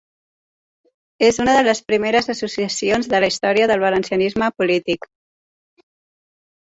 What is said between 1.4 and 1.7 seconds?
una de